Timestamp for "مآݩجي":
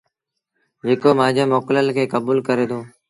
1.17-1.43